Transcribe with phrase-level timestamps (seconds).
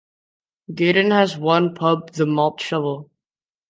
[0.73, 3.11] Gaydon has one pub the Malt Shovel.